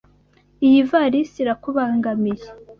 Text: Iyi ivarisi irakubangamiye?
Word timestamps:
Iyi 0.65 0.77
ivarisi 0.83 1.37
irakubangamiye? 1.43 2.45